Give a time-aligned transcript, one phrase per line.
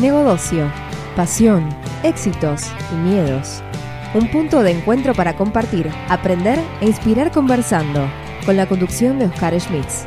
[0.00, 0.72] Negocio,
[1.14, 1.68] pasión,
[2.02, 3.62] éxitos y miedos.
[4.14, 8.08] Un punto de encuentro para compartir, aprender e inspirar conversando,
[8.46, 10.06] con la conducción de Oscar Schmitz.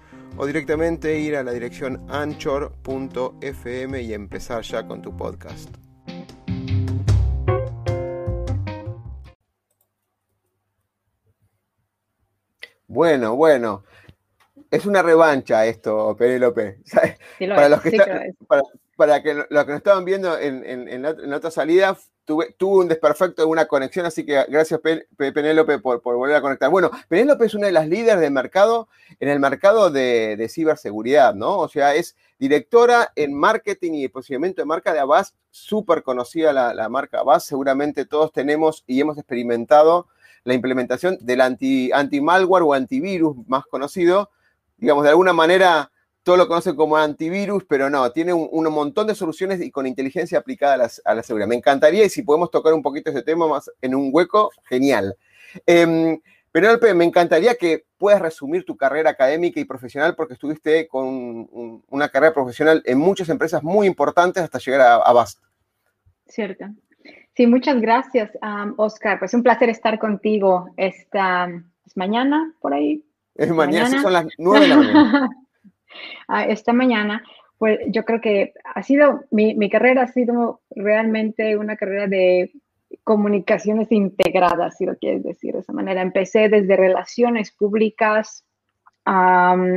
[0.37, 5.69] o directamente ir a la dirección anchor.fm y empezar ya con tu podcast.
[12.87, 13.83] Bueno, bueno.
[14.71, 16.79] Es una revancha esto, Penélope.
[17.39, 18.33] para, los que
[18.95, 23.41] para, que los que nos estaban viendo en, en, la, otra salida, tuve, un desperfecto
[23.41, 24.79] de una conexión, así que gracias
[25.17, 26.69] Penélope por, volver a conectar.
[26.69, 28.87] Bueno, Penélope es una de las líderes del mercado,
[29.19, 31.57] en el mercado de, ciberseguridad, ¿no?
[31.57, 36.87] O sea, es directora en marketing y posicionamiento de marca de Avast, súper conocida la,
[36.87, 40.07] marca Avast, seguramente todos tenemos y hemos experimentado
[40.45, 44.29] la implementación del anti-malware o antivirus más conocido,
[44.81, 45.89] digamos, de alguna manera
[46.23, 50.37] todo lo conocen como antivirus, pero no, tiene un, montón de soluciones y con inteligencia
[50.37, 51.47] aplicada a, la seguridad.
[51.47, 55.15] Me encantaría y si podemos tocar un poquito ese tema más en un hueco, genial.
[55.65, 56.19] Eh,
[56.53, 62.33] me encantaría que puedas resumir tu carrera académica y profesional porque estuviste con una carrera
[62.33, 65.25] profesional en muchas empresas muy importantes hasta llegar a, a.
[66.27, 66.65] Cierto.
[67.35, 68.31] Sí, muchas gracias,
[68.77, 69.17] Oscar.
[69.19, 71.47] Pues un placer estar contigo esta
[71.95, 73.03] mañana por ahí.
[73.35, 75.29] Es mañana, son las nueve de la mañana.
[76.47, 77.23] esta mañana,
[77.57, 82.51] pues yo creo que ha sido, mi, mi, carrera ha sido realmente una carrera de
[83.03, 86.01] comunicaciones integradas, si lo quieres decir de esa manera.
[86.01, 88.45] Empecé desde relaciones públicas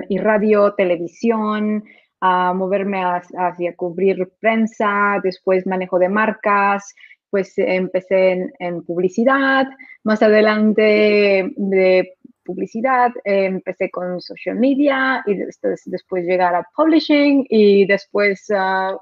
[0.09, 1.84] y radio, televisión,
[2.21, 6.95] a moverme hacia cubrir prensa, después manejo de marcas,
[7.31, 9.67] pues empecé en, publicidad,
[10.05, 12.14] más adelante de
[12.44, 18.99] publicidad, eh, empecé con social media y después, después llegar a publishing y después uh,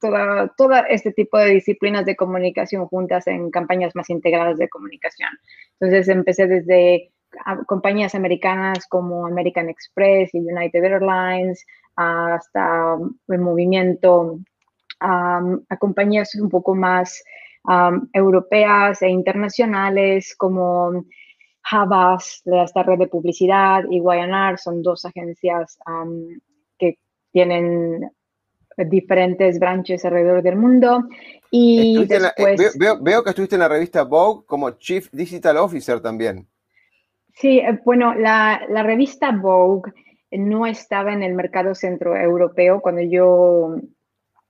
[0.00, 5.30] toda, toda este tipo de disciplinas de comunicación juntas en campañas más integradas de comunicación.
[5.78, 7.12] Entonces empecé desde
[7.66, 11.64] compañías americanas como American Express y United Airlines
[11.96, 12.96] hasta
[13.28, 14.38] el movimiento
[15.00, 15.42] a
[15.78, 17.22] compañías un poco más
[18.12, 21.04] europeas e internacionales como
[21.70, 25.78] Havas, de esta red de publicidad, y Guayanar son dos agencias
[26.78, 26.98] que
[27.32, 28.10] tienen
[28.76, 31.08] diferentes branches alrededor del mundo.
[31.50, 36.46] Y eh, después, veo, que estuviste en la revista Vogue como Chief Digital Officer también.
[37.34, 39.92] Sí, eh, bueno, la, la revista Vogue
[40.30, 43.76] no estaba en el mercado centroeuropeo cuando yo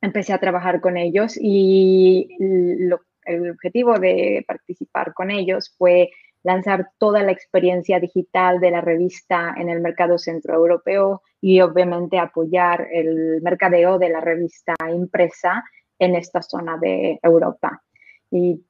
[0.00, 6.10] empecé a trabajar con ellos y el objetivo de participar con ellos fue
[6.46, 12.86] lanzar toda la experiencia digital de la revista en el mercado centroeuropeo y obviamente apoyar
[12.92, 15.64] el mercadeo de la revista impresa
[15.98, 17.82] en esta zona de Europa.
[18.30, 18.64] Y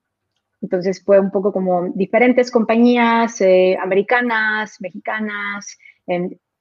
[0.63, 5.77] entonces fue un poco como diferentes compañías eh, americanas, mexicanas,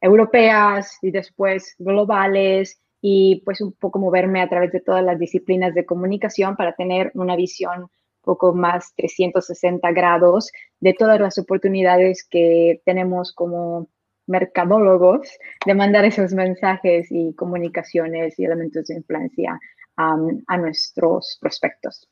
[0.01, 5.73] europeas y después globales y pues un poco moverme a través de todas las disciplinas
[5.73, 7.89] de comunicación para tener una visión
[8.25, 13.87] poco más 360 grados de todas las oportunidades que tenemos como
[14.27, 15.29] mercadólogos
[15.65, 19.59] de mandar esos mensajes y comunicaciones y elementos de influencia
[19.97, 22.09] a nuestros prospectos.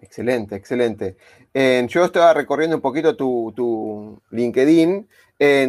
[0.00, 1.16] Excelente, excelente.
[1.52, 5.08] yo estaba recorriendo un poquito tu, tu LinkedIn.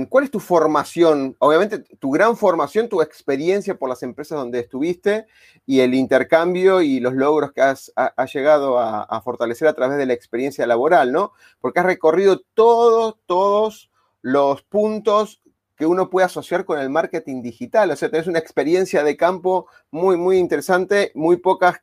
[0.09, 1.35] ¿Cuál es tu formación?
[1.37, 5.27] Obviamente, tu gran formación, tu experiencia por las empresas donde estuviste
[5.67, 7.93] y el intercambio y los logros que has,
[8.33, 11.33] llegado a, fortalecer a través de la experiencia laboral, ¿no?
[11.61, 13.91] Porque has recorrido todos, todos
[14.23, 15.41] los puntos
[15.75, 17.91] que uno puede asociar con el marketing digital.
[17.91, 21.11] O sea, tenés una experiencia de campo muy, muy interesante.
[21.15, 21.81] Muy pocas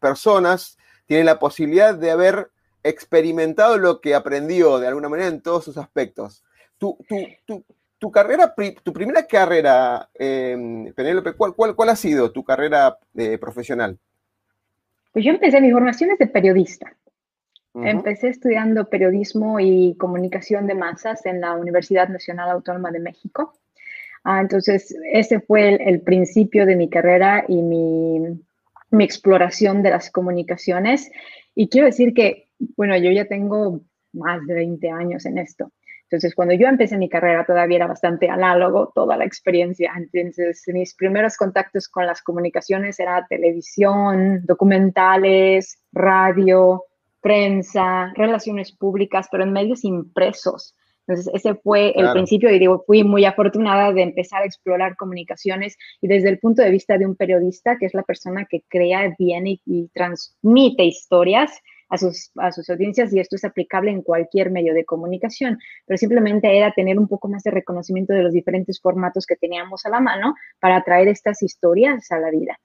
[0.00, 2.50] personas tiene la posibilidad de haber
[2.82, 6.42] experimentado lo que aprendió de alguna manera en todos sus aspectos.
[6.80, 6.96] Tu,
[7.98, 13.98] tu, carrera, tu primera carrera, eh, Penélope, ¿cuál, cuál, ha sido tu carrera eh, profesional?
[15.12, 16.96] Pues yo empecé, mi formación es de periodista.
[17.74, 23.52] Empecé estudiando periodismo y comunicación de masas en la Universidad Nacional Autónoma de México.
[24.24, 28.40] Ah, entonces, ese fue el, principio de mi carrera y mi,
[28.90, 31.12] mi exploración de las comunicaciones.
[31.54, 35.70] Y quiero decir que, bueno, yo ya tengo más de 20 años en esto.
[36.10, 39.92] Entonces, cuando yo empecé mi carrera todavía era bastante análogo toda la experiencia.
[39.96, 46.82] Entonces, mis primeros contactos con las comunicaciones era televisión, documentales, radio,
[47.20, 50.74] prensa, relaciones públicas, pero en medios impresos.
[51.06, 55.76] Entonces, ese fue el principio y digo, fui muy afortunada de empezar a explorar comunicaciones
[56.00, 59.14] y desde el punto de vista de un periodista, que es la persona que crea,
[59.16, 61.52] viene y transmite historias,
[61.90, 65.98] a sus, a sus audiencias y esto es aplicable en cualquier medio de comunicación, pero
[65.98, 69.90] simplemente era tener un poco más de reconocimiento de los diferentes formatos que teníamos a
[69.90, 72.58] la mano para traer estas historias a la vida.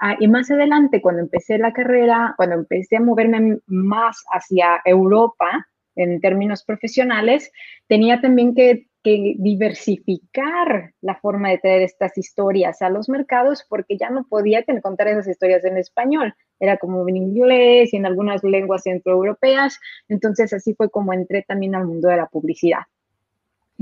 [0.00, 5.68] Ah, y más adelante, cuando empecé la carrera, cuando empecé a moverme más hacia Europa
[5.94, 7.52] en términos profesionales,
[7.86, 13.96] tenía también que que diversificar la forma de traer estas historias a los mercados porque
[13.98, 18.44] ya no podía contar esas historias en español, era como en inglés y en algunas
[18.44, 22.82] lenguas centroeuropeas, entonces así fue como entré también al mundo de la publicidad,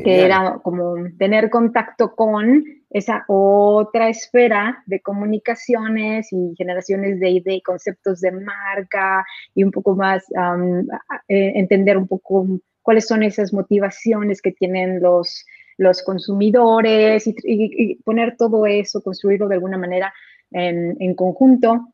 [0.02, 7.60] que era como tener contacto con esa otra esfera de comunicaciones y generaciones de ideas,
[7.62, 10.24] conceptos de marca y un poco más
[11.28, 12.46] eh, entender un poco
[12.80, 15.44] cuáles son esas motivaciones que tienen los,
[15.76, 20.14] los consumidores y, poner todo eso, construirlo de alguna manera
[20.50, 21.92] en, en, conjunto.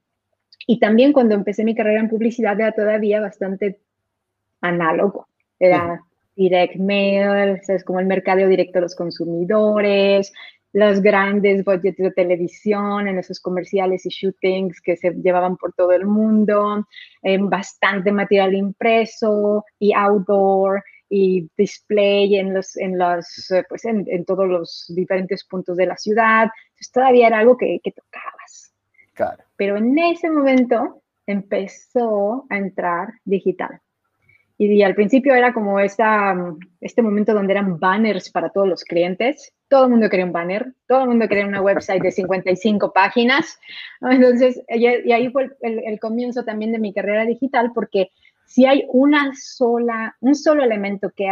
[0.67, 3.81] Y también cuando empecé mi carrera en publicidad era todavía bastante
[4.61, 5.29] análogo.
[5.59, 6.03] Era
[6.35, 10.33] direct mail, es como el mercado directo a los consumidores,
[10.73, 15.93] los grandes budgets de televisión, en esos comerciales y shootings que se llevaban por todo
[15.93, 16.87] el mundo,
[17.41, 24.25] bastante material impreso y outdoor y display en los, en los, eh, pues en, en,
[24.25, 26.51] todos los diferentes puntos de la ciudad.
[26.71, 28.75] Entonces todavía era algo que, que tocabas.
[29.15, 29.46] Claro.
[29.57, 33.81] Pero en ese momento empezó a entrar digital.
[34.59, 36.35] Y, al principio era como esta,
[36.81, 39.53] este momento donde eran banners para todos los clientes.
[39.69, 43.59] Todo el mundo quería un banner, todo el mundo quería una website de 55 páginas.
[44.01, 48.11] Entonces, y, ahí fue el, el, comienzo también de mi carrera digital, porque
[48.47, 51.29] si hay una sola, un solo elemento que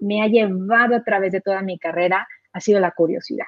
[0.00, 3.46] me ha llevado a través de toda mi carrera, ha sido la curiosidad.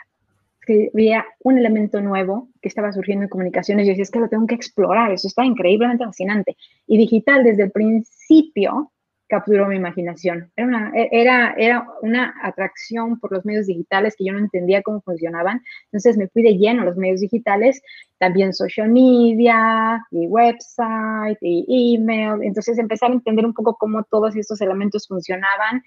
[0.68, 4.28] Que veía un elemento nuevo que estaba surgiendo en comunicaciones yo decía, es que lo
[4.28, 6.58] tengo que explorar, eso está increíblemente fascinante.
[6.86, 8.92] Y digital desde el principio
[9.28, 10.52] capturó mi imaginación.
[10.56, 14.82] Era una, e, era, era una atracción por los medios digitales que yo no entendía
[14.82, 15.62] cómo funcionaban.
[15.86, 17.80] Entonces me fui de lleno a los medios digitales,
[18.18, 22.42] también social media, y website, y email.
[22.42, 25.82] Entonces empecé a entender un poco cómo todos estos elementos funcionaban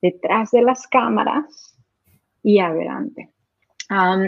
[0.00, 1.76] detrás de las cámaras
[2.42, 3.28] y adelante.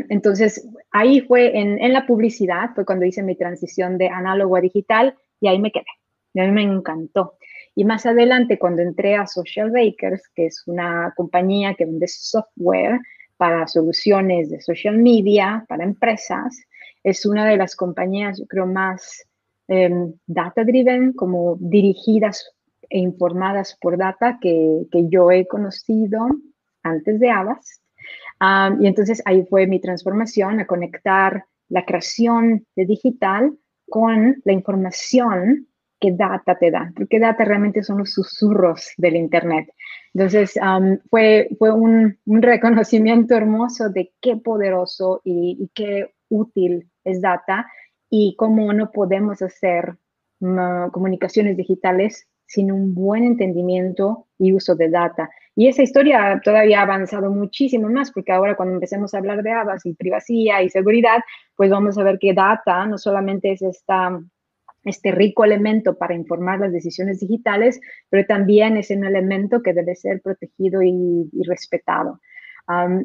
[0.08, 4.60] Entonces ahí fue en, en la publicidad, fue cuando hice mi transición de análogo a
[4.60, 5.84] digital y ahí me quedé.
[6.34, 7.34] Y a mí me encantó.
[7.74, 13.00] Y más adelante, cuando entré a Social Bakers, que es una compañía que vende software
[13.36, 16.60] para soluciones de social media, para empresas,
[17.04, 19.24] es una de las compañías, yo creo, más
[19.68, 22.50] em, data-driven, como dirigidas
[22.90, 26.26] e informadas por data que, que yo he conocido
[26.82, 27.30] antes de
[28.40, 28.80] Avast.
[28.82, 33.56] y entonces ahí fue mi transformación a conectar la creación de digital
[33.88, 35.68] con la información
[36.00, 39.68] qué data te da, porque data realmente son los susurros del Internet.
[40.14, 40.58] Entonces,
[41.10, 47.66] fue, fue un, reconocimiento hermoso de qué poderoso y, qué útil es data
[48.10, 49.96] y cómo no podemos hacer
[50.92, 55.28] comunicaciones digitales sin un buen entendimiento y uso de data.
[55.54, 59.50] Y esa historia todavía ha avanzado muchísimo más, porque ahora cuando empecemos a hablar de
[59.50, 61.18] ABAS y privacidad y seguridad,
[61.56, 64.20] pues vamos a ver que data no solamente es esta
[64.84, 69.94] este rico elemento para informar las decisiones digitales, pero también es un elemento que debe
[69.94, 72.20] ser protegido y, respetado.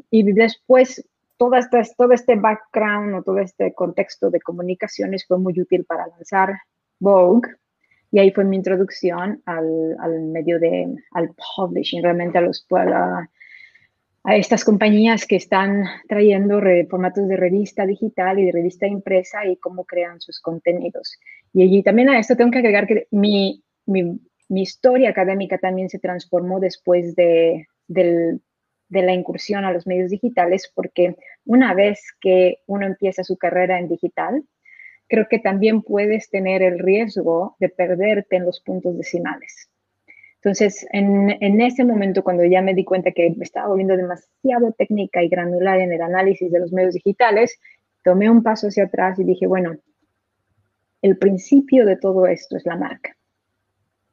[0.09, 1.05] y después,
[1.37, 6.07] todo este, todo este background o todo este contexto de comunicaciones fue muy útil para
[6.07, 6.53] lanzar
[6.99, 7.49] Vogue.
[8.13, 13.27] Y ahí fue mi introducción al, al medio de, al publishing, realmente a los, a,
[14.35, 19.83] estas compañías que están trayendo formatos de revista digital y de revista impresa y cómo
[19.85, 21.17] crean sus contenidos.
[21.53, 25.89] Y allí también a esto tengo que agregar que mi, mi, mi historia académica también
[25.89, 28.39] se transformó después de, de
[29.01, 31.15] la incursión a los medios digitales, porque
[31.45, 34.43] una vez que uno empieza su carrera en digital,
[35.13, 39.69] creo que también puedes tener el riesgo de perderte en los puntos decimales.
[40.37, 45.21] Entonces, en, ese momento, cuando ya me di cuenta que me estaba volviendo demasiado técnica
[45.21, 47.59] y granular en el análisis de los medios digitales,
[48.03, 49.75] tomé un paso hacia atrás y dije, bueno,
[51.03, 53.15] el principio de todo esto es la marca.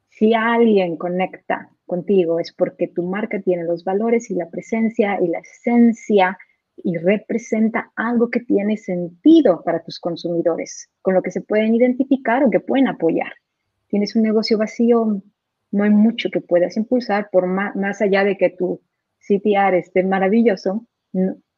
[0.07, 5.29] Si alguien conecta contigo es porque tu marca tiene los valores y la presencia y
[5.29, 6.37] la esencia
[6.83, 12.43] y representa algo que tiene sentido para tus consumidores, con lo que se pueden identificar
[12.43, 13.33] o que pueden apoyar.
[13.87, 15.21] Tienes un negocio vacío,
[15.71, 18.81] no hay mucho que puedas impulsar por más, allá de que tu
[19.19, 20.85] CTR esté maravilloso.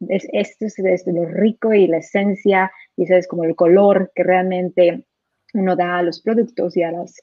[0.10, 5.06] es, esto es, lo rico y la esencia y es como el color que realmente
[5.53, 7.22] uno da a los productos y a las,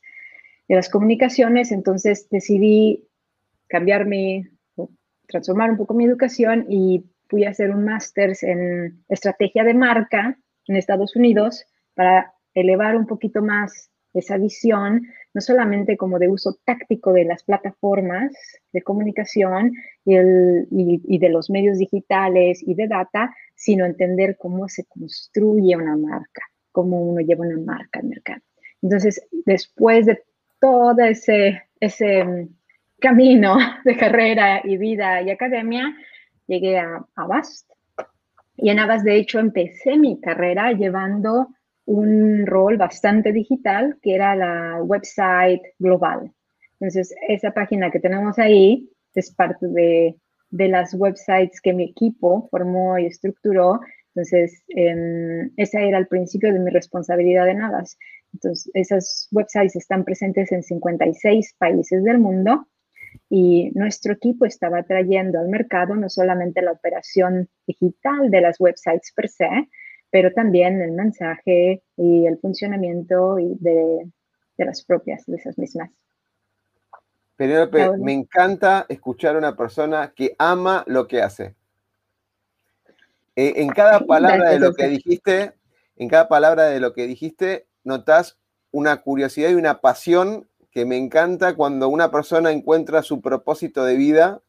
[0.68, 1.72] las comunicaciones.
[1.72, 3.06] Entonces decidí
[3.68, 4.50] cambiarme,
[5.26, 10.36] transformar un poco mi educación y fui a hacer un máster en estrategia de marca
[10.66, 16.58] en Estados Unidos para elevar un poquito más esa visión, no solamente como de uso
[16.64, 18.32] táctico de las plataformas
[18.72, 19.72] de comunicación
[20.04, 25.76] y, el, y, de los medios digitales y de data, sino entender cómo se construye
[25.76, 28.40] una marca, cómo uno lleva una marca al mercado.
[28.82, 30.22] Entonces, después de
[30.60, 32.48] todo ese, ese mm,
[32.98, 35.94] camino de carrera y vida y academia,
[36.50, 37.70] llegué a Avast.
[38.56, 41.48] Y en Avast, de hecho, empecé mi carrera llevando
[41.86, 46.30] un rol bastante digital, que era la website global.
[46.78, 50.16] Entonces, esa página que tenemos ahí es parte de,
[50.50, 53.80] de las websites que mi equipo formó y estructuró.
[54.14, 57.98] Entonces, eh, esa era el principio de mi responsabilidad en Avast.
[58.32, 62.66] Entonces, esas websites están presentes en 56 países del mundo
[63.30, 69.12] y nuestro equipo estaba trayendo al mercado no solamente la operación digital de las websites
[69.14, 69.48] per se,
[70.10, 74.10] pero también el mensaje y el funcionamiento de,
[74.58, 75.90] de las propias, de esas mismas.
[77.36, 81.54] Penélope, me encanta escuchar a una persona que ama lo que hace.
[83.34, 85.54] Eh, en cada palabra de lo que dijiste,
[85.96, 88.38] en cada palabra de lo que dijiste, notas
[88.72, 93.96] una curiosidad y una pasión que me encanta cuando una persona encuentra su propósito de
[93.96, 94.42] vida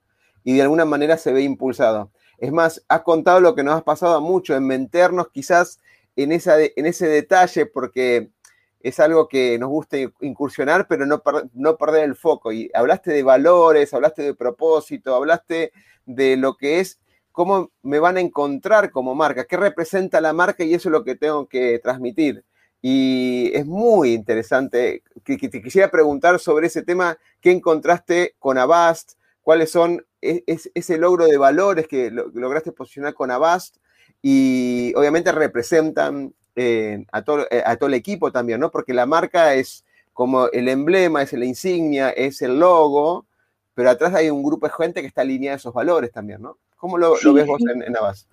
[0.44, 2.12] y de alguna manera se ve impulsado.
[2.38, 5.80] Es más, has contado lo que nos has pasado mucho, en meternos quizás
[6.16, 8.32] en, esa en ese detalle, porque
[8.80, 11.22] es algo que nos gusta incursionar, pero no,
[11.54, 12.52] no perder el foco.
[12.52, 15.72] Y hablaste de valores, hablaste de propósito, hablaste
[16.06, 17.00] de lo que es,
[17.32, 21.04] cómo me van a encontrar como marca, qué representa la marca y eso es lo
[21.04, 22.44] que tengo que transmitir.
[22.82, 25.04] Y es muy interesante.
[25.24, 29.14] Que, te quisiera preguntar sobre ese tema, ¿qué encontraste con Avast?
[29.42, 33.78] ¿Cuáles son e, ese logro de valores que lograste posicionar con Avast
[34.22, 38.72] y obviamente representan eh, a, todo, eh, a todo el equipo también, ¿no?
[38.72, 43.26] Porque la marca es como el emblema, es la insignia, es el logo,
[43.74, 46.58] pero atrás hay un grupo de gente que está alineada a esos valores también, ¿no?
[46.76, 48.28] ¿Cómo lo, ves vos en, en, Avast?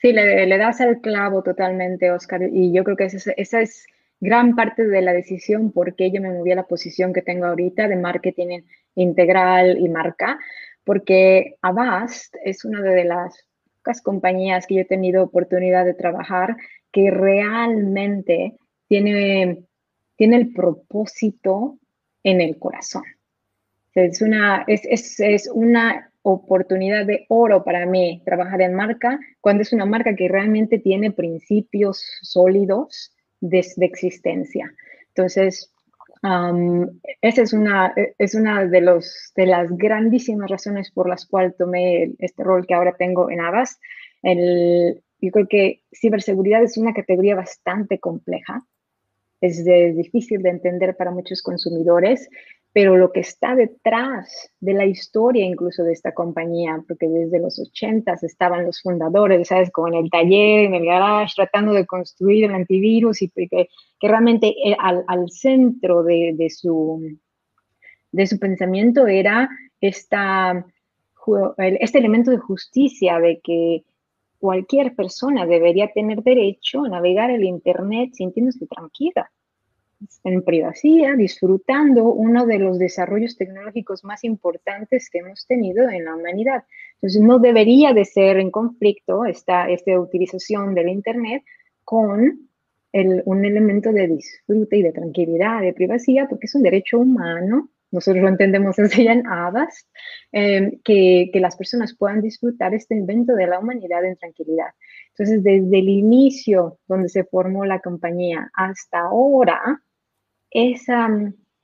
[0.00, 3.84] Sí, le, le, das el clavo totalmente, Oscar, y yo creo que esa, esa es
[4.20, 7.46] gran parte de la decisión por qué yo me moví a la posición que tengo
[7.46, 8.62] ahorita de marketing
[8.94, 10.38] integral y marca,
[10.84, 13.44] porque Avast es una de las
[13.78, 16.56] pocas compañías que yo he tenido oportunidad de trabajar
[16.92, 18.56] que realmente
[18.88, 19.64] tiene,
[20.16, 21.78] tiene el propósito
[22.22, 23.02] en el corazón.
[23.94, 29.62] Es una, es, es, es una oportunidad de oro para mí trabajar en marca cuando
[29.62, 34.72] es una marca que realmente tiene principios sólidos de, de existencia.
[35.08, 35.72] Entonces,
[37.22, 42.12] esa es una, es una de, los, de las grandísimas razones por las cuales tomé
[42.18, 43.80] este rol que ahora tengo en Avast.
[44.22, 48.64] El, yo creo que ciberseguridad es una categoría bastante compleja,
[49.40, 52.28] es difícil de entender para muchos consumidores
[52.78, 57.58] pero lo que está detrás de la historia incluso de esta compañía, porque desde los
[57.58, 59.72] 80 estaban los fundadores, ¿sabes?
[59.72, 63.68] Como en el taller, en el garage, tratando de construir el antivirus y que,
[64.00, 67.18] realmente eh, al, al centro de, de, su,
[68.12, 69.48] de su pensamiento era
[69.80, 70.64] esta,
[71.56, 73.82] este elemento de justicia, de que
[74.38, 79.28] cualquier persona debería tener derecho a navegar el Internet sintiéndose tranquila
[80.24, 86.14] en privacidad, disfrutando uno de los desarrollos tecnológicos más importantes que hemos tenido en la
[86.14, 86.64] humanidad.
[86.94, 91.42] Entonces, no debería de ser en conflicto esta, esta utilización del Internet
[91.84, 92.48] con
[92.92, 97.70] el, un elemento de disfrute y de tranquilidad, de privacidad, porque es un derecho humano
[97.90, 99.88] nosotros lo entendemos así en Avast,
[100.32, 104.68] em, que, que las personas puedan disfrutar este invento de la humanidad en tranquilidad.
[105.10, 109.82] Entonces, desde el inicio donde se formó la compañía hasta ahora,
[110.50, 111.08] esa,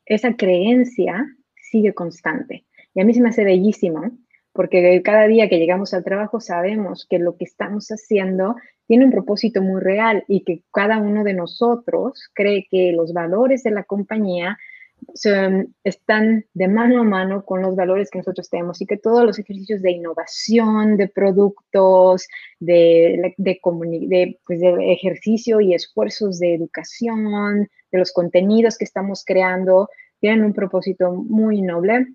[0.06, 1.26] esa creencia
[1.56, 2.64] sigue constante.
[2.94, 4.10] Y a mí se me hace bellísimo,
[4.52, 9.10] porque cada día que llegamos al trabajo sabemos que lo que estamos haciendo tiene un
[9.10, 13.84] propósito muy real y que cada uno de nosotros cree que los valores de la
[13.84, 14.58] compañía
[15.84, 19.38] están de mano a mano con los valores que nosotros tenemos y que todos los
[19.38, 22.26] ejercicios de innovación, de productos,
[22.60, 29.88] de, de, pues, de ejercicio y esfuerzos de educación, de los contenidos que estamos creando,
[30.20, 32.06] tienen un propósito muy noble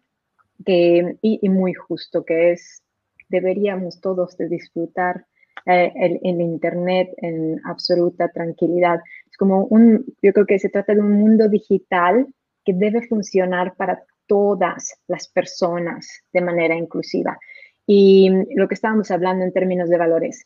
[0.66, 2.84] que, y, muy justo, que es,
[3.30, 5.26] deberíamos todos de disfrutar
[5.66, 9.00] eh, el, el, Internet en absoluta tranquilidad.
[9.30, 12.28] Es como un, yo creo que se trata de un mundo digital
[12.64, 17.38] que debe funcionar para todas las personas de manera inclusiva.
[17.86, 20.46] Y lo que estábamos hablando en términos de valores,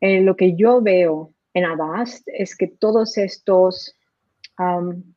[0.00, 3.94] eh, lo que yo veo en Avast es que todos estos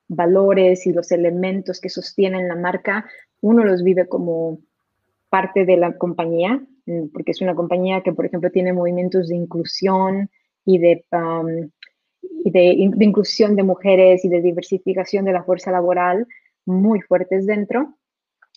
[0.07, 3.09] valores y los elementos que sostienen la marca,
[3.41, 4.59] uno los vive como
[5.29, 9.35] parte de la compañía, mm, porque es una compañía que, por ejemplo, tiene movimientos de
[9.35, 10.29] inclusión
[10.63, 11.71] y de y
[12.21, 12.63] de,
[12.99, 16.27] inclusión de mujeres y de diversificación de la fuerza laboral
[16.65, 17.95] muy fuertes dentro.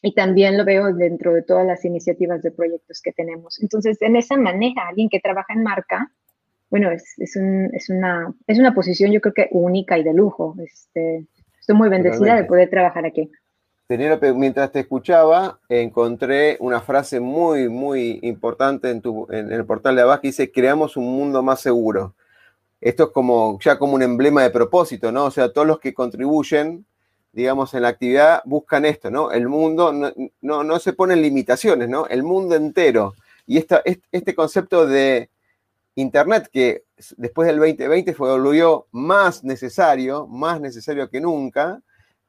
[0.03, 3.61] Y también lo veo dentro de todas las iniciativas de proyectos que tenemos.
[3.63, 6.13] Entonces, en esa manera, alguien que trabaja en marca,
[6.69, 10.13] bueno, es, es, un, es, una, es una posición yo creo que única y de
[10.13, 10.57] lujo.
[10.63, 11.27] Este,
[11.59, 13.31] estoy muy bendecida de poder trabajar aquí.
[14.35, 20.03] Mientras te escuchaba, encontré una frase muy, muy importante en, tu, en el portal de
[20.03, 22.15] abajo que dice, creamos un mundo más seguro
[22.85, 25.25] esto es como ya como un emblema de propósito, ¿no?
[25.25, 26.85] O sea, todos los que contribuyen,
[27.33, 29.33] digamos, en la actividad buscan esto, ¿no?
[29.33, 29.91] El mundo,
[30.43, 32.07] no, no, se ponen limitaciones, ¿no?
[32.09, 33.15] El mundo entero.
[33.47, 35.31] Y esta, este concepto de
[35.95, 36.85] Internet que
[37.17, 41.81] después del 2020 fue volvió más necesario, más necesario que nunca,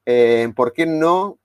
[0.05, 1.37] eh, ¿por qué no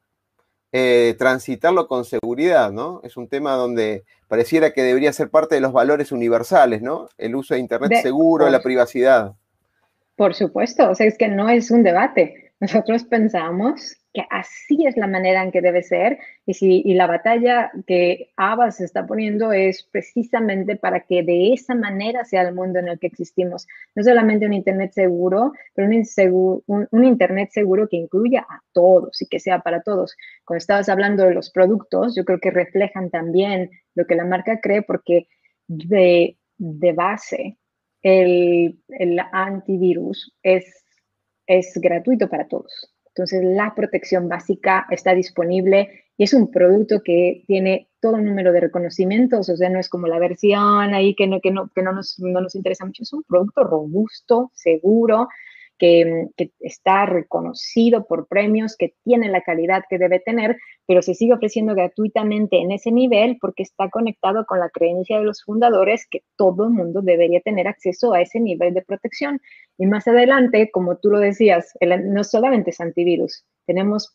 [0.72, 3.00] eh, transitarlo con seguridad, ¿no?
[3.02, 7.08] Es un tema donde pareciera que debería ser parte de los valores universales, ¿no?
[7.18, 9.34] El uso de Internet seguro, la privacidad.
[10.14, 12.52] Por supuesto, o sea, es que no es un debate.
[12.60, 17.06] Nosotros pensamos que así es la manera en que debe ser y, si, y la
[17.06, 22.54] batalla que ABA se está poniendo es precisamente para que de esa manera sea el
[22.54, 23.68] mundo en el que existimos.
[23.94, 29.26] No solamente un Internet seguro, pero un, un, Internet seguro que incluya a todos y
[29.26, 30.16] que sea para todos.
[30.44, 34.60] Cuando estabas hablando de los productos, yo creo que reflejan también lo que la marca
[34.60, 35.28] cree porque
[35.68, 37.58] de, de base
[38.02, 40.84] el, el antivirus es,
[41.46, 42.92] es gratuito para todos.
[43.20, 48.50] Entonces, la protección básica está disponible y es un producto que tiene todo un número
[48.50, 51.82] de reconocimientos, o sea, no es como la versión ahí que no, que no, que
[51.82, 55.28] no, nos, no nos interesa mucho, es un producto robusto, seguro,
[55.80, 56.28] que,
[56.60, 61.74] está reconocido por premios, que tiene la calidad que debe tener, pero se sigue ofreciendo
[61.74, 66.64] gratuitamente en ese nivel porque está conectado con la creencia de los fundadores que todo
[66.64, 69.40] el mundo debería tener acceso a ese nivel de protección.
[69.78, 71.72] Y más adelante, como tú lo decías,
[72.04, 74.14] no solamente es antivirus, tenemos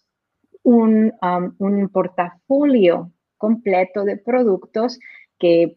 [0.62, 5.00] un, um, un portafolio completo de productos
[5.40, 5.76] que,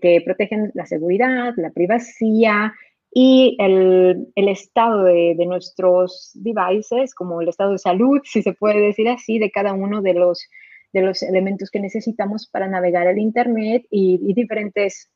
[0.00, 2.70] que protegen la seguridad, la privacidad,
[3.18, 8.52] y el, el estado de, de, nuestros devices, como el estado de salud, si se
[8.52, 10.46] puede decir así, de cada uno de los,
[10.92, 15.10] de los elementos que necesitamos para navegar el Internet y, y diferentes,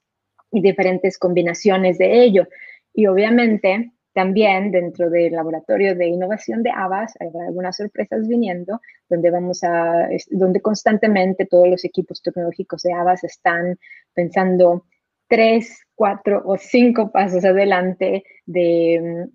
[0.50, 2.48] y diferentes combinaciones de ello.
[2.94, 9.30] Y obviamente también dentro del laboratorio de innovación de Avas hay algunas sorpresas viniendo, donde
[9.30, 13.78] vamos a, donde constantemente todos los equipos tecnológicos de Avas están
[14.14, 14.86] pensando
[15.28, 19.28] tres, cuatro o cinco pasos adelante de,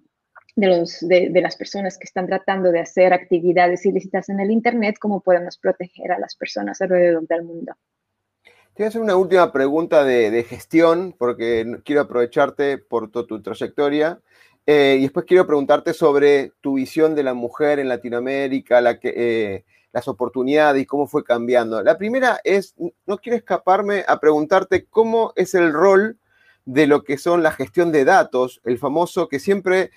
[0.55, 4.95] de, los, de, las personas que están tratando de hacer actividades ilícitas en el Internet,
[4.99, 7.73] cómo podemos proteger a las personas alrededor del mundo.
[8.73, 13.43] Te voy a hacer una última pregunta de, gestión, porque quiero aprovecharte por toda tu
[13.43, 14.19] trayectoria.
[14.65, 19.13] Eh, y después quiero preguntarte sobre tu visión de la mujer en Latinoamérica, la que,
[19.15, 21.83] eh, las oportunidades y cómo fue cambiando.
[21.83, 22.73] La primera es,
[23.05, 26.17] no quiero escaparme a preguntarte cómo es el rol
[26.65, 29.91] de lo que son la gestión de datos, el famoso que siempre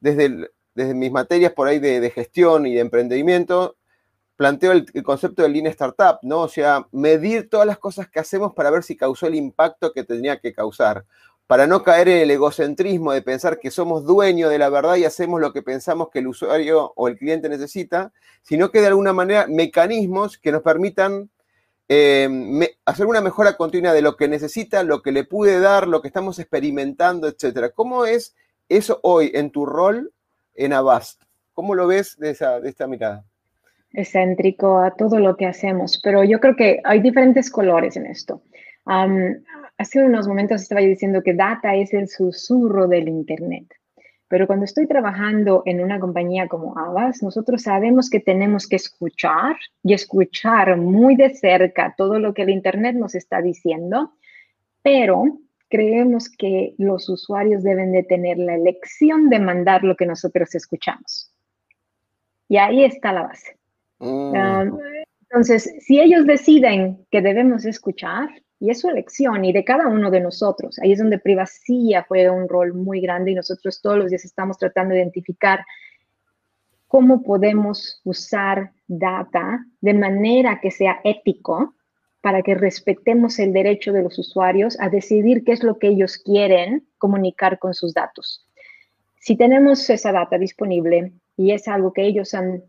[0.00, 3.76] desde, desde mis materias por ahí de, gestión y de emprendimiento,
[4.36, 6.42] planteo el, concepto del Lean Startup, ¿no?
[6.42, 10.04] O sea, medir todas las cosas que hacemos para ver si causó el impacto que
[10.04, 11.04] tenía que causar.
[11.46, 15.04] para no caer en el egocentrismo de pensar que somos dueños de la verdad y
[15.04, 19.12] hacemos lo que pensamos que el usuario o el cliente necesita, sino que de alguna
[19.12, 21.30] manera mecanismos que nos permitan
[21.88, 22.28] eh,
[22.84, 26.08] hacer una mejora continua de lo que necesita, lo que le pude dar, lo que
[26.08, 27.70] estamos experimentando, etcétera.
[27.70, 28.34] ¿Cómo es
[28.68, 30.12] eso hoy en tu rol
[30.54, 31.22] en Avast?
[31.52, 33.24] ¿Cómo lo ves de, esa, de esta mirada?
[33.92, 38.42] Excéntrico a todo lo que hacemos, pero yo creo que hay diferentes colores en esto.
[38.86, 43.66] hace unos momentos estaba diciendo que data es el susurro del Internet.
[44.28, 49.56] Pero cuando estoy trabajando en una compañía como Avast, nosotros sabemos que tenemos que escuchar
[49.82, 54.14] y escuchar muy de cerca todo lo que el Internet nos está diciendo,
[54.82, 55.24] pero
[55.68, 61.30] creemos que los usuarios deben de tener la elección de mandar lo que nosotros escuchamos.
[62.48, 63.56] Y ahí está la base.
[63.98, 64.34] Mm.
[64.36, 64.70] Ah,
[65.22, 68.28] entonces, si ellos deciden que debemos escuchar,
[68.64, 70.78] y es su elección y de cada uno de nosotros.
[70.78, 74.56] Ahí es donde privacidad juega un rol muy grande y nosotros todos los días estamos
[74.56, 75.66] tratando de identificar
[76.88, 81.74] cómo podemos usar data de manera que sea ético
[82.22, 86.16] para que respetemos el derecho de los usuarios a decidir qué es lo que ellos
[86.16, 88.46] quieren comunicar con sus datos.
[89.18, 92.62] Si tenemos esa data disponible y es algo que ellos han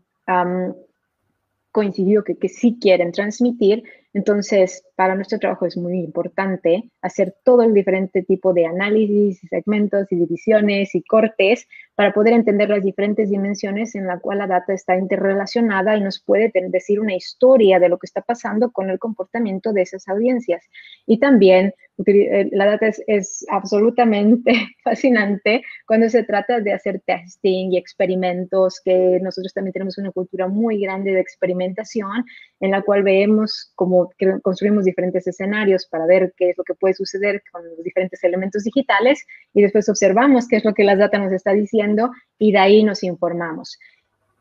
[1.72, 3.82] coincidido que, que sí quieren transmitir,
[4.16, 10.10] entonces, para nuestro trabajo es muy importante hacer todo el diferente tipo de análisis, segmentos
[10.10, 14.72] y divisiones y cortes para poder entender las diferentes dimensiones en la cual la data
[14.72, 18.98] está interrelacionada y nos puede decir una historia de lo que está pasando con el
[18.98, 20.64] comportamiento de esas audiencias.
[21.06, 24.52] Y también eh, la data es, absolutamente
[24.84, 30.46] fascinante cuando se trata de hacer testing y experimentos, que nosotros también tenemos una cultura
[30.46, 32.24] muy grande de experimentación
[32.60, 34.10] en la cual vemos cómo
[34.42, 38.64] construimos diferentes escenarios para ver qué es lo que puede suceder con los diferentes elementos
[38.64, 42.58] digitales y después observamos qué es lo que la data nos está diciendo y de
[42.58, 43.78] ahí nos informamos.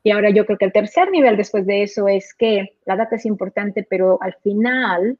[0.03, 3.17] Y ahora yo creo que el tercer nivel después de eso es que la data
[3.17, 5.17] es importante, pero al final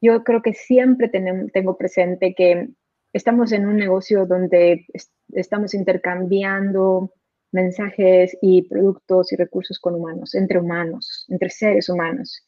[0.00, 2.68] yo creo que siempre tengo presente que
[3.12, 4.86] estamos en un negocio donde
[5.32, 7.12] estamos intercambiando
[7.52, 12.44] mensajes y productos y recursos con humanos, entre humanos, entre seres humanos.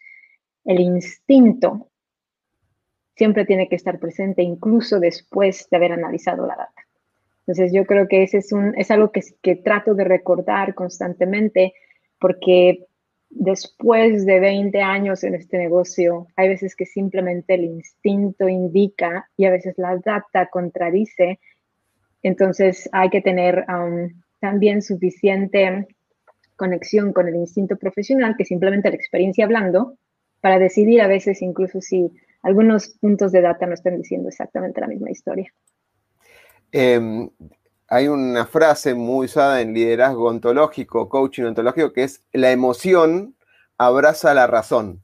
[0.64, 1.89] El instinto
[3.20, 6.86] siempre tiene que estar presente incluso después de haber analizado la data.
[7.40, 11.74] Entonces yo creo que ese es, un, es algo que, trato de recordar constantemente
[12.18, 12.86] porque
[13.28, 19.44] después de 20 años en este negocio, hay veces que simplemente el instinto indica y
[19.44, 21.40] a veces la data contradice.
[22.22, 25.88] Entonces hay que tener um, también suficiente
[26.56, 29.98] conexión con el instinto profesional que simplemente la experiencia hablando
[30.40, 32.10] para decidir a veces incluso si
[32.42, 35.52] algunos puntos de data no están diciendo exactamente la misma historia.
[36.72, 37.28] Em,
[37.88, 43.34] hay una frase muy usada en liderazgo ontológico, coaching ontológico, que es la emoción
[43.78, 45.02] abraza la razón.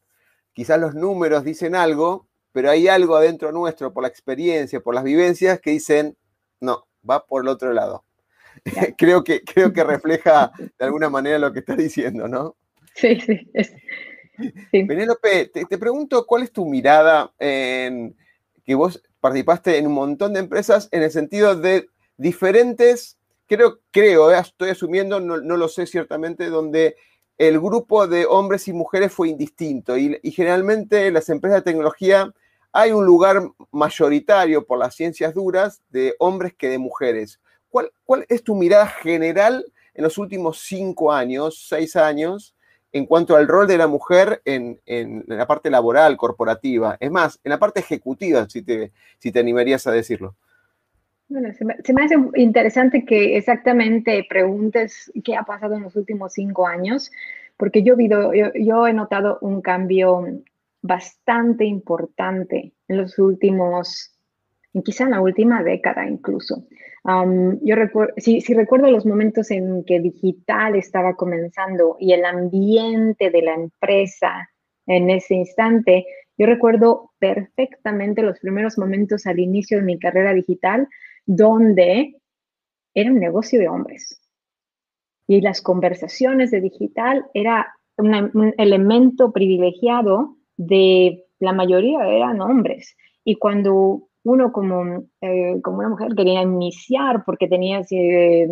[0.52, 5.04] Quizás los números dicen algo, pero hay algo adentro nuestro, por la experiencia, por las
[5.04, 6.16] vivencias, que dicen,
[6.60, 8.04] no, va por el otro lado.
[8.96, 12.56] creo, que, creo que refleja de alguna manera lo que está diciendo, ¿no?
[12.94, 13.50] Sí, sí.
[14.70, 18.16] Penélope, te, pregunto, ¿cuál es tu mirada en
[18.64, 24.32] que vos participaste en un montón de empresas en el sentido de diferentes, creo, creo,
[24.32, 26.96] eh, estoy asumiendo, no, lo sé ciertamente, donde
[27.38, 32.32] el grupo de hombres y mujeres fue indistinto y, generalmente en las empresas de tecnología
[32.72, 37.40] hay un lugar mayoritario por las ciencias duras de hombres que de mujeres.
[37.68, 42.54] ¿Cuál, cuál es tu mirada general en los últimos cinco años, seis años,
[42.96, 44.80] en cuanto al rol de la mujer en,
[45.26, 46.96] la parte laboral, corporativa?
[46.98, 48.92] Es más, en la parte ejecutiva, si te,
[49.38, 50.34] animarías a decirlo.
[51.28, 56.66] Bueno, se me, hace interesante que exactamente preguntes qué ha pasado en los últimos cinco
[56.66, 57.10] años,
[57.56, 57.96] porque yo,
[58.54, 60.24] yo, he notado un cambio
[60.80, 64.15] bastante importante en los últimos,
[64.82, 66.66] quizá en la última década incluso.
[67.62, 73.30] yo recuerdo, si, si, recuerdo los momentos en que digital estaba comenzando y el ambiente
[73.30, 74.50] de la empresa
[74.86, 76.06] en ese instante,
[76.38, 80.88] yo recuerdo perfectamente los primeros momentos al inicio de mi carrera digital,
[81.24, 82.16] donde
[82.94, 84.20] era un negocio de hombres.
[85.26, 92.96] Y las conversaciones de digital era un elemento privilegiado de la mayoría eran hombres.
[93.24, 98.48] Y cuando uno como, eh, como una mujer quería iniciar porque tenía eh,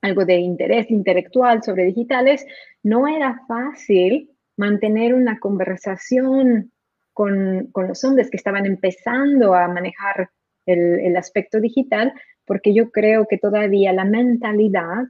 [0.00, 2.44] algo de interés intelectual sobre digitales,
[2.82, 6.72] no era fácil mantener una conversación
[7.12, 10.30] con, con, los hombres que estaban empezando a manejar
[10.66, 12.12] el, aspecto digital,
[12.44, 15.04] porque yo creo que todavía la mentalidad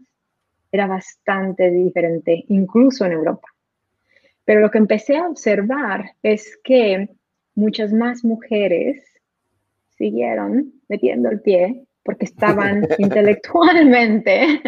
[0.70, 3.48] era bastante diferente, incluso en Europa.
[4.44, 7.08] Pero lo que empecé a observar es que
[7.54, 9.17] muchas más mujeres
[9.98, 14.62] siguieron metiendo el pie porque estaban intelectualmente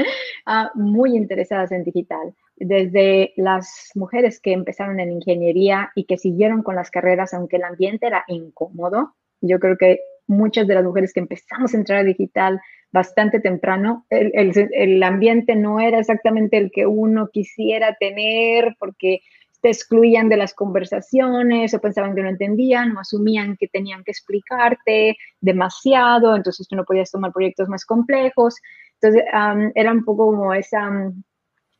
[0.44, 2.34] ah, muy interesadas en digital.
[2.56, 7.64] Desde las mujeres que empezaron en ingeniería y que siguieron con las carreras, aunque el
[7.64, 12.04] ambiente era incómodo, yo creo que muchas de las mujeres que empezamos a entrar a
[12.04, 12.60] digital
[12.92, 19.20] bastante temprano, el, el ambiente no era exactamente el que uno quisiera tener porque
[19.60, 24.10] te excluían de las conversaciones o pensaban que no entendían o asumían que tenían que
[24.10, 28.56] explicarte demasiado, entonces tú no podías tomar proyectos más complejos.
[28.94, 29.24] Entonces
[29.74, 30.88] era un poco como esa,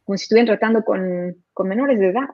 [0.05, 2.29] como si estuvieran tratando con, con menores de edad.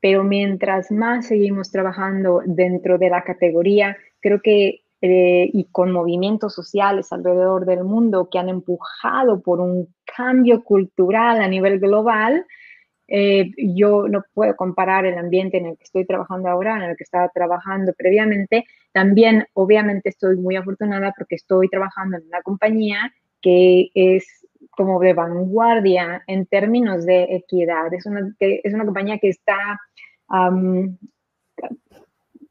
[0.00, 6.54] Pero mientras más seguimos trabajando dentro de la categoría, creo que eh, y con movimientos
[6.54, 12.46] sociales alrededor del mundo que han empujado por un cambio cultural a nivel global,
[13.14, 16.96] eh, yo no puedo comparar el ambiente en el que estoy trabajando ahora, en el
[16.96, 18.64] que estaba trabajando previamente.
[18.90, 25.12] También, obviamente, estoy muy afortunada porque estoy trabajando en una compañía que es como de
[25.12, 27.92] vanguardia en términos de equidad.
[27.92, 29.78] Es una, es una compañía que está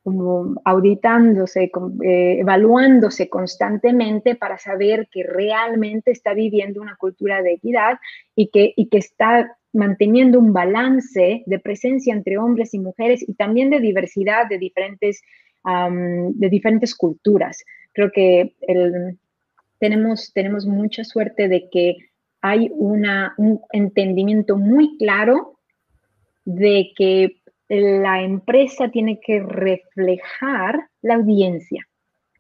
[0.04, 1.72] como auditándose,
[2.04, 7.98] eh, evaluándose constantemente para saber que realmente está viviendo una cultura de equidad
[8.36, 13.34] y que, y que está manteniendo un balance de presencia entre hombres y mujeres y
[13.34, 15.22] también de diversidad de diferentes,
[15.64, 17.64] de diferentes culturas.
[17.94, 18.56] Creo que
[19.80, 21.98] tenemos, tenemos mucha suerte de que
[22.42, 25.60] hay una, un entendimiento muy claro
[26.44, 31.88] de que la empresa tiene que reflejar la audiencia.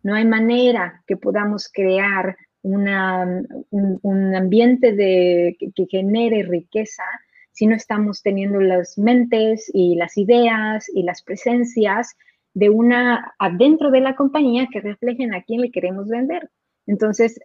[0.03, 7.03] No hay manera que podamos crear un, ambiente que, genere riqueza
[7.51, 12.15] si no estamos teniendo las mentes y las ideas y las presencias
[12.53, 16.49] de una adentro de la compañía que reflejen a quién le queremos vender.
[16.87, 17.39] Entonces,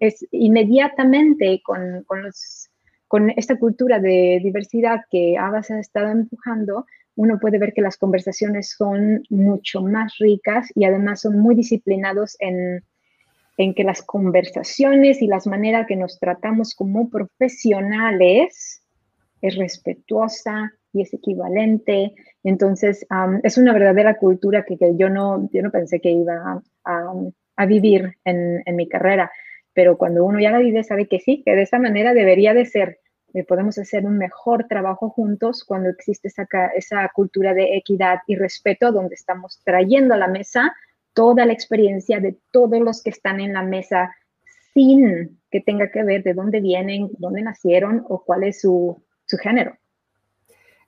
[0.00, 2.22] es inmediatamente con, con,
[3.08, 7.96] con, esta cultura de diversidad que Abbas ha estado empujando, uno puede ver que las
[7.96, 12.82] conversaciones son mucho más ricas y además son muy disciplinados en,
[13.60, 18.82] en que las conversaciones y las maneras que nos tratamos como profesionales
[19.42, 22.14] es respetuosa y es equivalente.
[22.42, 23.06] Entonces,
[23.42, 28.62] es una verdadera cultura que, yo, no, yo no pensé que iba a, vivir en,
[28.74, 29.30] mi carrera,
[29.74, 32.64] pero cuando uno ya la vive sabe que sí, que de esa manera debería de
[32.64, 32.98] ser.
[33.30, 38.36] Que podemos hacer un mejor trabajo juntos cuando existe esa, esa cultura de equidad y
[38.36, 40.72] respeto donde estamos trayendo a la mesa
[41.12, 44.14] toda la experiencia de todos los que están en la mesa
[44.74, 49.02] sin que tenga que ver de dónde vienen, dónde nacieron o cuál es su,
[49.42, 49.76] género.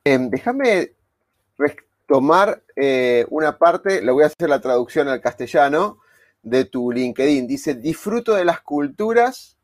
[0.04, 0.92] Em, déjame
[2.06, 5.98] tomar eh, una parte, le voy a hacer la traducción al castellano
[6.42, 7.46] de tu LinkedIn.
[7.46, 9.56] Dice, disfruto de las culturas,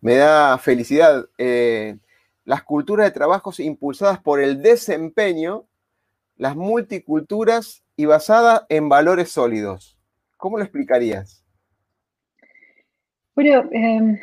[0.00, 1.96] me da felicidad, eh,
[2.44, 5.64] las culturas de trabajos impulsadas por el desempeño,
[6.36, 9.98] las multiculturas y basada en valores sólidos.
[10.36, 11.44] ¿Cómo lo explicarías?
[13.34, 14.18] Bueno, em,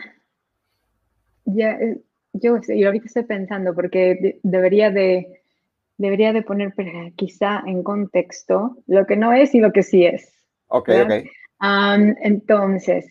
[1.46, 2.02] ya, eh,
[2.34, 5.42] yo, ahorita estoy pensando porque debería de,
[5.98, 6.74] debería de poner
[7.16, 10.32] quizá en contexto lo que no es y lo que sí es.
[10.68, 11.26] Ok, ok.
[12.22, 13.10] entonces,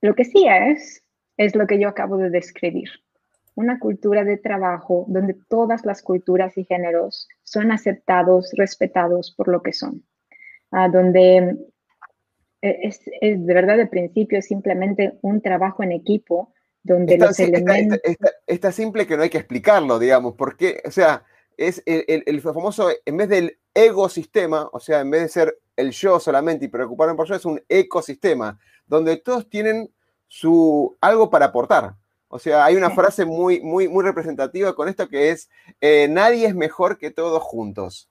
[0.00, 1.04] lo que sí es,
[1.36, 2.88] es lo que yo acabo de describir
[3.54, 9.62] una cultura de trabajo donde todas las culturas y géneros son aceptados, respetados por lo
[9.62, 10.04] que son,
[10.70, 11.56] ah, donde
[12.62, 18.00] eh, es, de verdad de principio simplemente un trabajo en equipo donde los elementos...
[18.46, 21.24] Está, simple que no hay que explicarlo, digamos, porque, o sea,
[21.56, 25.92] es el, el, famoso, en vez del ecosistema, o sea, en vez de ser el
[25.92, 29.92] yo solamente y preocuparme por yo, es un ecosistema, donde todos tienen
[30.26, 31.94] su algo para aportar.
[32.34, 35.50] O sea, hay una frase muy, muy, muy representativa con esto que es,
[35.82, 38.08] eh, nadie es mejor que todos juntos.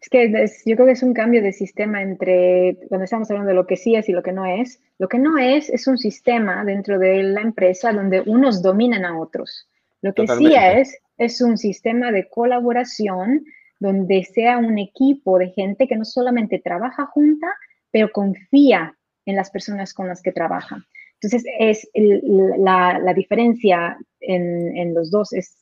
[0.00, 0.32] Es que
[0.64, 3.76] yo creo que es un cambio de sistema entre cuando estamos hablando de lo que
[3.76, 4.80] sí es y lo que no es.
[4.98, 9.20] Lo que no es es un sistema dentro de la empresa donde unos dominan a
[9.20, 9.68] otros.
[10.00, 13.44] Lo que sí es es un sistema de colaboración
[13.78, 17.48] donde sea un equipo de gente que no solamente trabaja junta,
[17.90, 20.86] pero confía en las personas con las que trabaja.
[21.20, 25.56] Entonces, es la, diferencia en, los dos es,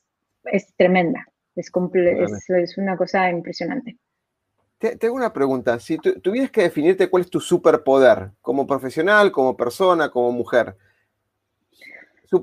[0.77, 1.71] tremenda, es,
[2.49, 3.97] es, una cosa impresionante.
[4.77, 5.79] Tengo una pregunta.
[5.79, 10.75] Si tuvieras que definirte cuál es tu superpoder, como profesional, como persona, como mujer.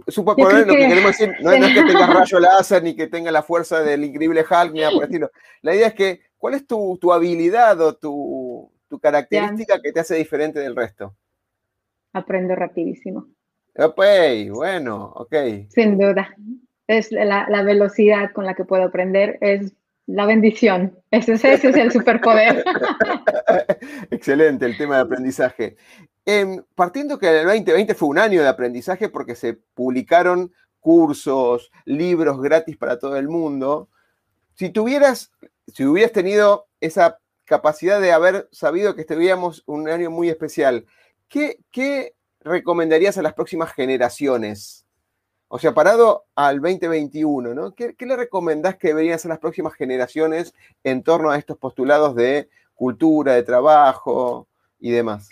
[0.09, 3.45] Superpoder, lo que queremos decir, no, es que tengas rayo láser ni que tenga la
[3.45, 5.31] fuerza del increíble Hulk, ni nada por el estilo.
[5.63, 10.59] La idea es que, ¿cuál es tu, habilidad o tu, característica que te hace diferente
[10.59, 11.15] del resto?
[12.15, 13.27] Aprendo rapidísimo.
[13.77, 14.01] Ok,
[14.51, 15.35] bueno, ok.
[15.69, 16.35] Sin duda.
[16.87, 19.75] Es la, la velocidad con la que puedo aprender es
[20.07, 20.99] la bendición.
[21.11, 22.65] Ese, ese es el superpoder.
[24.11, 25.77] Excelente el tema de aprendizaje.
[26.27, 32.41] Em, partiendo que el 2020 fue un año de aprendizaje porque se publicaron cursos, libros
[32.41, 33.89] gratis para todo el mundo.
[34.55, 35.33] Si tuvieras,
[35.67, 40.87] si hubieras tenido esa capacidad de haber sabido que estaríamos un año muy especial,
[41.29, 44.87] ¿qué, recomendarías a las próximas generaciones?
[45.49, 47.75] O sea, parado al 2021, ¿no?
[47.75, 52.49] ¿Qué, le recomendás que deberían ser las próximas generaciones en torno a estos postulados de
[52.75, 54.49] cultura, de trabajo
[54.81, 55.31] y demás?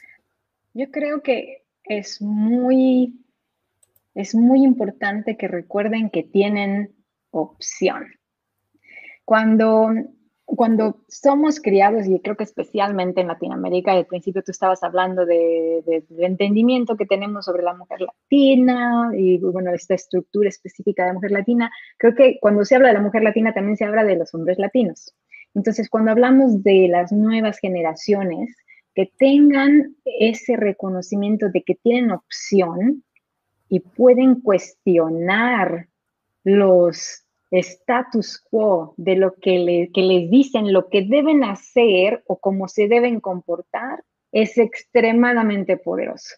[0.74, 3.24] Yo creo que es muy,
[4.14, 6.94] es muy importante que recuerden que tienen
[7.30, 8.06] opción.
[9.24, 9.90] Cuando
[10.56, 15.82] cuando somos criados, y creo que especialmente en Latinoamérica, al principio tú estabas hablando de,
[15.86, 21.30] del entendimiento que tenemos sobre la mujer latina y, bueno, esta estructura específica de mujer
[21.30, 24.34] latina, creo que cuando se habla de la mujer latina también se habla de los
[24.34, 25.14] hombres latinos.
[25.54, 28.56] Entonces, cuando hablamos de las nuevas generaciones,
[28.94, 33.04] que tengan ese reconocimiento de que tienen opción
[33.68, 35.88] y pueden cuestionar
[36.44, 37.21] los
[37.60, 39.58] status quo de lo que,
[39.94, 46.36] les dicen, lo que deben hacer o cómo se deben comportar, es extremadamente poderoso.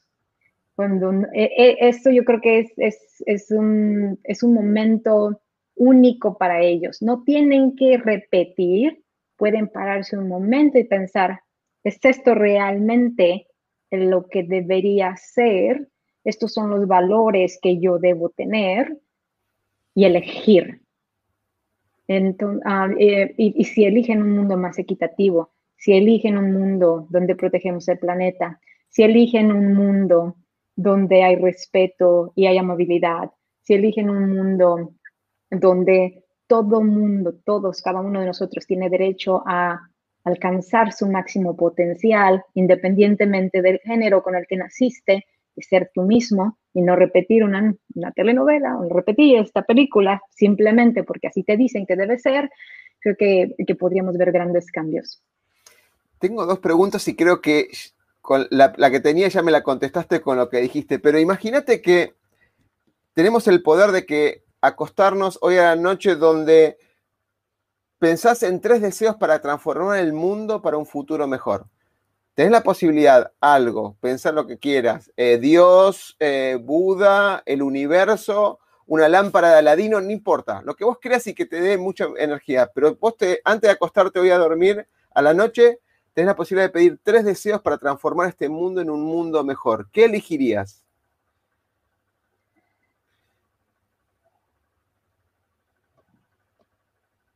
[0.75, 2.67] Cuando, e, e, esto yo creo que
[3.19, 5.41] es un momento
[5.77, 7.03] único para ellos.
[7.03, 9.03] No tienen que repetir,
[9.37, 11.41] pueden pararse un momento y pensar,
[11.83, 13.49] ¿es esto realmente
[13.91, 15.89] lo que debería ser?
[16.25, 18.99] Estos son los valores que yo debo tener
[19.95, 20.84] y elegir.
[22.07, 27.89] Ah, eh, y, si eligen un mundo más equitativo, si eligen un mundo donde protegemos
[27.89, 30.37] el planeta, si eligen un mundo
[30.77, 33.31] donde hay respeto y hay amabilidad,
[33.63, 34.93] si eligen un mundo
[35.51, 39.89] donde todo mundo, todos, cada uno de nosotros tiene derecho a
[40.25, 45.25] alcanzar su máximo potencial, independientemente del género con el que naciste,
[45.63, 47.75] ser tú mismo y no repetir una,
[48.15, 52.51] telenovela o repetir esta película simplemente porque así te dicen que debe ser,
[53.01, 55.23] creo que, podríamos ver grandes cambios.
[56.19, 57.69] Tengo dos preguntas y creo que
[58.51, 62.15] la, la, que tenía ya me la contestaste con lo que dijiste, pero imagínate que
[63.13, 66.79] tenemos el poder de que acostarnos hoy a la noche donde
[67.99, 71.67] pensás en tres deseos para transformar el mundo para un futuro mejor
[72.35, 79.09] tenés la posibilidad, algo, pensar lo que quieras, eh, Dios, eh, Buda, el universo, una
[79.09, 82.71] lámpara de Aladino, no importa, lo que vos creas y que te dé mucha energía,
[82.75, 85.81] pero vos te, antes de acostarte hoy a dormir a la noche,
[86.13, 89.89] tenés la posibilidad de pedir tres deseos para transformar este mundo en un mundo mejor.
[89.91, 90.85] ¿Qué elegirías?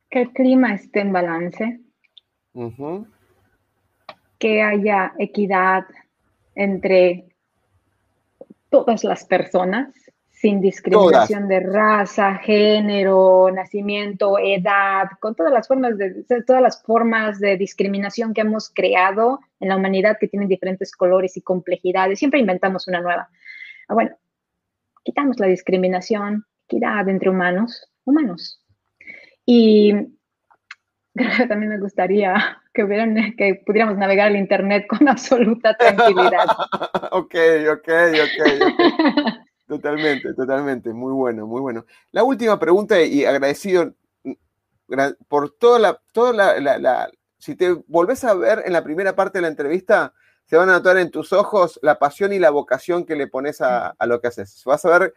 [0.09, 1.79] Que el clima esté en balance
[4.39, 5.83] que haya equidad
[6.55, 7.25] entre
[8.69, 9.93] todas las personas,
[10.29, 17.39] sin discriminación de raza, género, nacimiento, edad, con todas las formas de todas las formas
[17.39, 22.19] de discriminación que hemos creado en la humanidad que tienen diferentes colores y complejidades.
[22.19, 23.29] Siempre inventamos una nueva.
[23.89, 24.15] Ah, bueno,
[25.03, 28.63] quitamos la discriminación, equidad entre humanos, humanos.
[29.45, 29.93] Y
[31.49, 36.45] también me gustaría que, hubieran, que pudiéramos navegar el Internet con absoluta tranquilidad.
[37.11, 37.35] ok,
[37.71, 37.89] ok,
[38.23, 39.43] ok.
[39.67, 40.93] totalmente, totalmente.
[40.93, 41.85] Muy bueno, muy bueno.
[42.11, 44.33] La última pregunta y agradecido mm,
[45.27, 49.43] por toda la, toda la, si te volvés a ver en la primera parte de
[49.43, 50.13] la entrevista,
[50.45, 53.61] se van a notar en tus ojos la pasión y la vocación que le pones
[53.61, 54.63] a, a lo que haces.
[54.65, 55.13] Vas a ver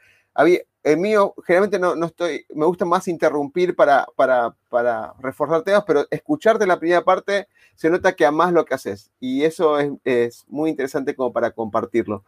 [0.82, 5.84] el mío, generalmente no, no, estoy, me gusta más interrumpir para, para, para, reforzar temas,
[5.86, 9.92] pero escucharte la primera parte se nota que amás lo que haces y eso es,
[10.04, 12.24] es, muy interesante como para compartirlo.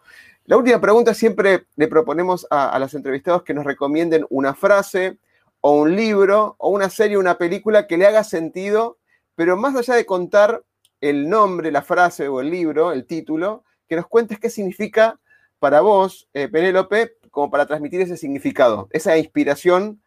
[0.47, 5.19] La última pregunta siempre le proponemos a, a, los entrevistados que nos recomienden una frase
[5.61, 8.99] o un libro o una serie una película que le haga sentido,
[9.35, 10.63] pero más allá de contar
[11.01, 15.19] el nombre, la frase o el libro, el título, que nos cuentes qué significa
[15.59, 20.01] para vos, eh, Penélope, como para transmitir ese significado, esa inspiración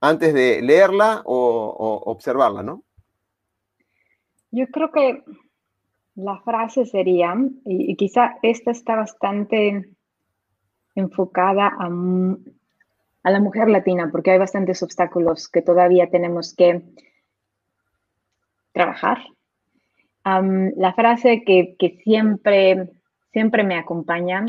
[0.00, 2.84] antes de leerla o, observarla, ¿no?
[4.50, 5.24] Yo creo que
[6.14, 9.88] la frase sería, y, quizá esta está bastante
[10.94, 11.88] enfocada a,
[13.30, 16.82] la mujer latina, porque hay bastantes obstáculos que todavía tenemos que
[18.72, 19.18] trabajar.
[20.24, 22.90] la frase que, que, siempre,
[23.32, 24.46] siempre me acompaña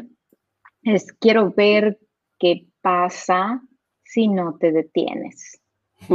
[0.84, 1.97] es, quiero ver
[2.40, 3.62] qué pasa
[4.04, 5.62] si no te detienes.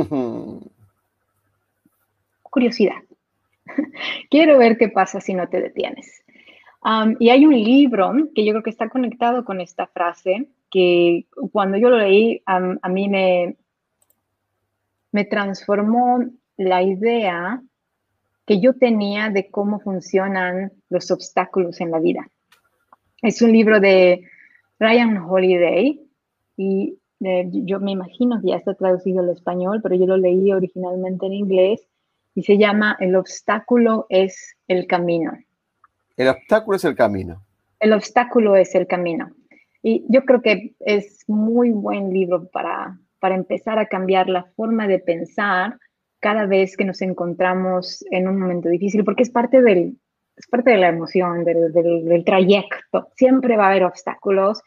[2.43, 3.03] Curiosidad.
[4.31, 6.23] Quiero ver qué pasa si no te detienes.
[7.19, 11.79] y hay un libro que yo creo que está conectado con esta frase, que cuando
[11.79, 13.57] yo lo leí, a mí me,
[15.13, 16.25] me transformó
[16.57, 17.63] la idea
[18.47, 22.29] que yo tenía de cómo funcionan los obstáculos en la vida.
[23.23, 24.29] Es un libro de
[24.79, 26.04] Ryan Holiday
[26.57, 30.53] y eh, yo me imagino que ya está traducido al español, pero yo lo leí
[30.53, 31.87] originalmente en inglés
[32.35, 35.33] y se llama El obstáculo es el camino.
[36.17, 37.43] El obstáculo es el camino.
[37.81, 39.31] El obstáculo es el camino.
[39.83, 44.89] Y yo creo que es muy buen libro para, para empezar a cambiar la forma
[44.89, 45.79] de pensar
[46.21, 49.99] cada vez que nos encontramos en un momento difícil, porque es parte del,
[50.37, 53.09] es parte de la emoción, del, del, trayecto.
[53.15, 54.63] Siempre va a haber obstáculos,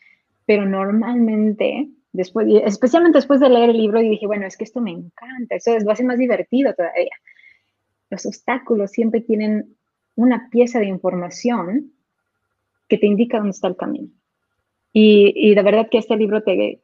[0.47, 4.81] pero normalmente, después, especialmente después de leer el libro, y dije, bueno, es que esto
[4.81, 7.11] me encanta, eso lo hace más divertido todavía
[8.09, 9.75] los obstáculos siempre tienen
[10.15, 11.91] una pieza de información
[12.87, 14.09] que te indica dónde está el camino.
[14.93, 16.81] Y, y de verdad que este libro te,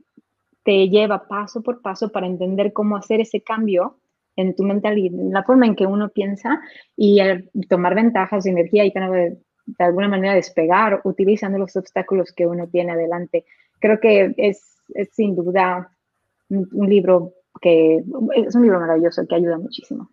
[0.64, 4.00] te lleva paso por paso para entender cómo hacer ese cambio
[4.36, 6.60] en tu mentalidad, en la forma en que uno piensa
[6.96, 7.20] y
[7.70, 12.92] tomar ventajas energía y de, de alguna manera despegar utilizando los obstáculos que uno tiene
[12.92, 13.46] adelante.
[13.80, 14.62] Creo que es,
[15.12, 15.90] sin duda
[16.50, 18.04] un, un libro que
[18.36, 20.10] es un libro maravilloso que ayuda muchísimo.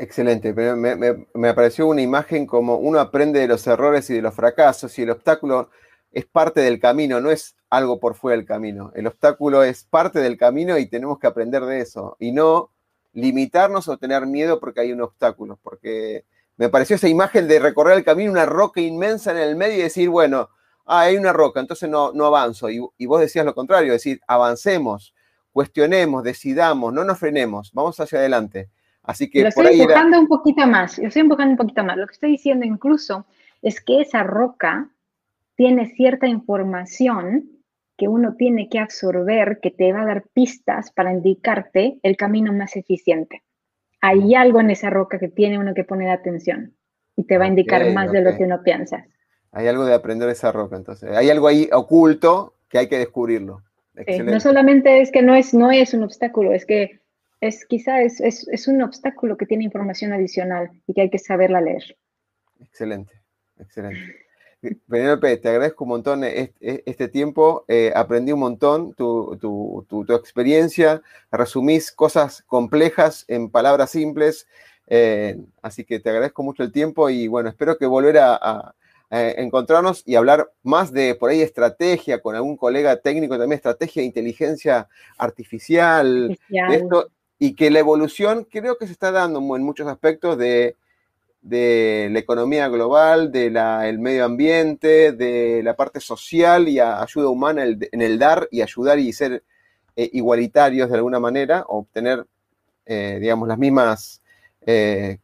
[0.00, 0.94] Excelente, me,
[1.34, 5.02] me, apareció una imagen como uno aprende de los errores y de los fracasos y
[5.02, 5.70] el obstáculo
[6.12, 8.92] es parte del camino, no es algo por fuera del camino.
[8.94, 12.70] El obstáculo es parte del camino y tenemos que aprender de eso y no
[13.12, 16.24] limitarnos o tener miedo porque hay un obstáculo, porque
[16.58, 19.82] me pareció esa imagen de recorrer el camino, una roca inmensa en el medio y
[19.82, 20.50] decir, bueno,
[20.84, 22.68] ah, hay una roca, entonces no, no avanzo.
[22.68, 25.14] Y, y vos decías lo contrario, decir, avancemos,
[25.52, 28.68] cuestionemos, decidamos, no nos frenemos, vamos hacia adelante.
[29.04, 31.96] Así que lo estoy empujando un poquito más, lo estoy empujando un poquito más.
[31.96, 33.24] Lo que estoy diciendo incluso
[33.62, 34.90] es que esa roca
[35.54, 37.48] tiene cierta información
[37.96, 42.52] que uno tiene que absorber, que te va a dar pistas para indicarte el camino
[42.52, 43.42] más eficiente.
[44.00, 46.74] Hay algo en esa roca que tiene uno que poner atención
[47.16, 49.06] y te va a indicar más de lo que uno piensa.
[49.52, 51.10] Hay algo de aprender esa roca, entonces.
[51.10, 53.62] Hay algo ahí oculto que hay que descubrirlo.
[54.24, 57.00] no solamente es que no es, no es un obstáculo, es que
[57.40, 61.60] es quizá es, es, un obstáculo que tiene información adicional y que hay que saberla
[61.60, 61.96] leer.
[62.60, 63.14] Excelente,
[63.58, 64.27] excelente.
[64.60, 71.00] Penélope, te agradezco un montón este, tiempo, eh, aprendí un montón tu, tu, tu, experiencia,
[71.30, 74.48] resumís cosas complejas en palabras simples,
[74.88, 78.74] eh, así que te agradezco mucho el tiempo y bueno, espero que volver a,
[79.10, 84.06] encontrarnos y hablar más de por ahí estrategia con algún colega técnico también, estrategia de
[84.06, 84.86] inteligencia
[85.16, 90.76] artificial, esto, y que la evolución creo que se está dando en muchos aspectos de,
[91.42, 98.02] la economía global, del el medio ambiente, de la parte social y ayuda humana en
[98.02, 99.44] el dar y ayudar y ser
[99.96, 102.24] eh, igualitarios de alguna manera, obtener,
[102.86, 104.22] eh, digamos, las mismas
[104.64, 105.18] eh,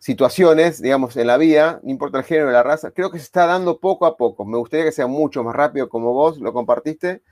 [0.00, 3.46] situaciones, digamos, en la vida, no importa el género la raza, creo que se está
[3.46, 4.44] dando poco a poco.
[4.44, 7.22] Me gustaría que sea mucho más rápido como vos lo compartiste,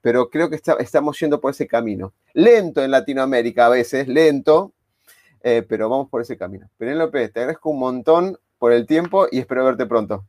[0.00, 2.14] pero creo que estamos yendo por ese camino.
[2.32, 4.73] Lento en Latinoamérica a veces, lento,
[5.44, 6.68] eh, pero vamos por ese camino.
[6.76, 10.24] Penélope, te agradezco un montón por el tiempo y espero verte pronto.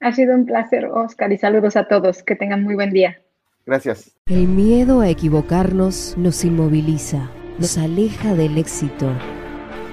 [0.00, 2.22] Ha sido un placer, Oscar, y saludos a todos.
[2.22, 3.22] Que tengan muy buen día.
[3.64, 4.14] Gracias.
[4.26, 9.10] El miedo a equivocarnos nos inmoviliza, nos aleja del éxito.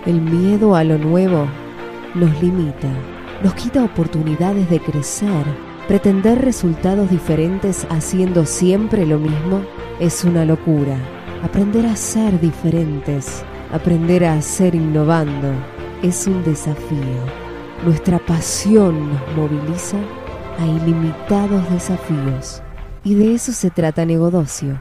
[0.06, 1.48] El miedo a lo nuevo
[2.16, 2.90] nos limita,
[3.44, 5.46] nos quita oportunidades de crecer
[5.88, 9.62] Pretender resultados diferentes haciendo siempre lo mismo
[10.02, 10.98] es una locura.
[11.44, 15.52] Aprender a ser diferentes, aprender a ser innovando,
[16.02, 16.98] es un desafío.
[17.86, 19.98] Nuestra pasión nos moviliza
[20.60, 22.62] a ilimitados desafíos.
[23.04, 24.80] Y de eso se trata Negodocio.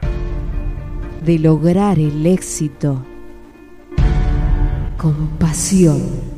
[1.23, 3.03] De lograr el éxito
[4.97, 6.36] con pasión.